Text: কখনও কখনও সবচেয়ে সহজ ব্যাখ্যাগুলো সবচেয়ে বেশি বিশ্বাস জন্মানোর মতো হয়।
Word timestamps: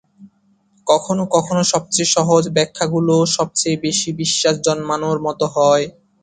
কখনও 0.87 1.25
কখনও 1.35 1.63
সবচেয়ে 1.73 2.11
সহজ 2.15 2.43
ব্যাখ্যাগুলো 2.55 3.15
সবচেয়ে 3.35 3.75
বেশি 3.85 4.09
বিশ্বাস 4.21 4.55
জন্মানোর 4.65 5.17
মতো 5.27 5.45
হয়। 5.55 5.85